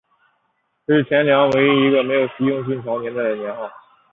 [0.87, 3.69] 这是前凉唯一一个没有袭用晋朝年号的年号。